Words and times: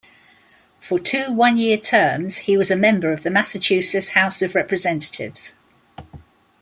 For 0.79 0.97
two 0.97 1.31
one-year 1.31 1.77
terms 1.77 2.39
he 2.39 2.57
was 2.57 2.71
a 2.71 2.75
member 2.75 3.13
of 3.13 3.21
the 3.21 3.29
Massachusetts 3.29 4.09
House 4.13 4.41
of 4.41 4.55
Representatives. 4.55 5.53